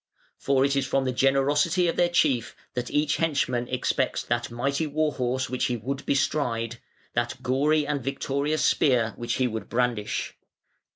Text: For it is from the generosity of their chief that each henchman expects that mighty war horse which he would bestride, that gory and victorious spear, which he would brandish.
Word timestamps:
For 0.39 0.65
it 0.65 0.75
is 0.75 0.87
from 0.87 1.05
the 1.05 1.11
generosity 1.11 1.87
of 1.87 1.95
their 1.95 2.09
chief 2.09 2.55
that 2.73 2.89
each 2.89 3.17
henchman 3.17 3.67
expects 3.67 4.23
that 4.23 4.49
mighty 4.49 4.87
war 4.87 5.11
horse 5.13 5.47
which 5.47 5.65
he 5.65 5.77
would 5.77 6.07
bestride, 6.07 6.79
that 7.13 7.37
gory 7.43 7.85
and 7.85 8.03
victorious 8.03 8.65
spear, 8.65 9.13
which 9.15 9.33
he 9.35 9.45
would 9.47 9.69
brandish. 9.69 10.33